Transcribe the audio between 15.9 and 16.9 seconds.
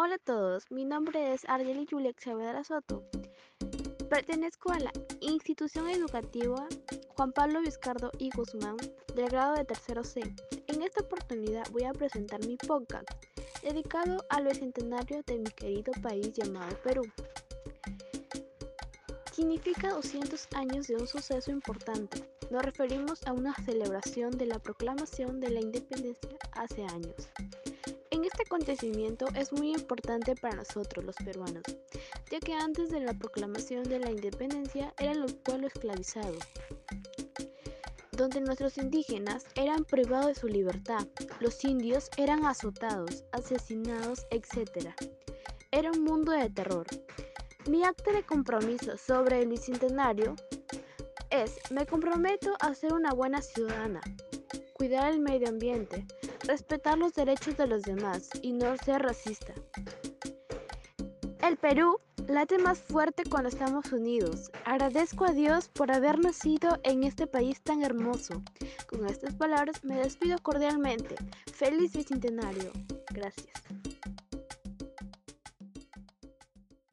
país llamado